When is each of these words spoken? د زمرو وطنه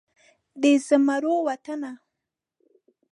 د 0.61 0.63
زمرو 0.87 1.35
وطنه 1.47 1.91